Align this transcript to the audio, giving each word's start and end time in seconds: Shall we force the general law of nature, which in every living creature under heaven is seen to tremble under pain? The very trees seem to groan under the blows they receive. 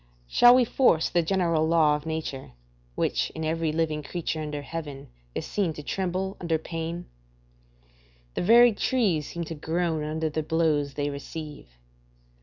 Shall 0.27 0.55
we 0.55 0.65
force 0.65 1.09
the 1.09 1.21
general 1.21 1.67
law 1.67 1.95
of 1.95 2.07
nature, 2.07 2.53
which 2.95 3.29
in 3.35 3.45
every 3.45 3.71
living 3.71 4.01
creature 4.01 4.41
under 4.41 4.63
heaven 4.63 5.09
is 5.35 5.45
seen 5.45 5.73
to 5.73 5.83
tremble 5.83 6.37
under 6.41 6.57
pain? 6.57 7.05
The 8.33 8.41
very 8.41 8.73
trees 8.73 9.27
seem 9.27 9.43
to 9.43 9.53
groan 9.53 10.03
under 10.03 10.27
the 10.31 10.41
blows 10.41 10.95
they 10.95 11.11
receive. 11.11 11.67